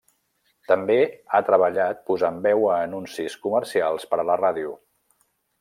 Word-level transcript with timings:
També 0.71 0.95
ha 1.31 1.41
treballat 1.49 2.01
posant 2.09 2.41
veu 2.47 2.67
a 2.77 2.81
anuncis 2.89 3.39
comercials 3.47 4.11
per 4.15 4.23
a 4.25 4.29
la 4.31 4.43
ràdio. 4.47 4.77